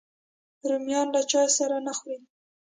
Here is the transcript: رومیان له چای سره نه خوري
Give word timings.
رومیان 0.69 1.07
له 1.15 1.21
چای 1.31 1.47
سره 1.57 1.77
نه 1.85 1.93
خوري 1.97 2.17